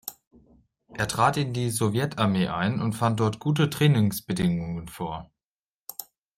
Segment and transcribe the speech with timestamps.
[0.95, 5.29] Er trat in die Sowjetarmee ein und fand dort gute Trainingsbedingungen vor.